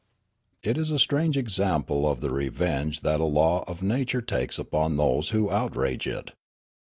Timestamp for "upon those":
4.57-5.29